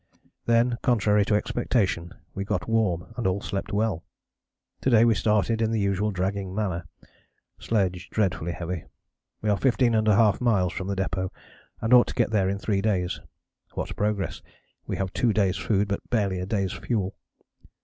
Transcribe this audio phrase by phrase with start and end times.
[0.47, 4.03] Then, contrary to expectation, we got warm and all slept well.
[4.81, 6.87] To day we started in the usual dragging manner.
[7.59, 8.85] Sledge dreadfully heavy.
[9.43, 11.29] We are 15½ miles from the depôt
[11.81, 13.19] and ought to get there in three days.
[13.75, 14.41] What progress!
[14.87, 17.13] We have two days' food but barely a day's fuel.